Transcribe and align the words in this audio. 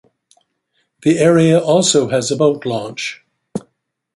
The 1.03 1.19
area 1.19 1.59
also 1.59 2.07
has 2.09 2.31
a 2.31 2.35
boat 2.35 2.65
launch. 2.65 3.23